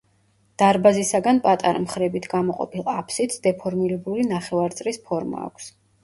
[0.59, 5.69] დარბაზისაგან პატარა მხრებით გამოყოფილ აფსიდს დეფორმირებული ნახევარწრის ფორმა აქვს.